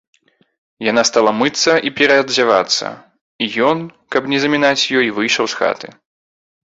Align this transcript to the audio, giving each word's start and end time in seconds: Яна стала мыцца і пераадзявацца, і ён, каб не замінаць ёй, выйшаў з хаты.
Яна 0.91 1.01
стала 1.09 1.31
мыцца 1.41 1.73
і 1.89 1.91
пераадзявацца, 1.99 2.87
і 3.45 3.51
ён, 3.73 3.85
каб 4.17 4.23
не 4.33 4.37
замінаць 4.47 4.89
ёй, 5.01 5.07
выйшаў 5.19 5.45
з 5.55 5.61
хаты. 5.61 5.87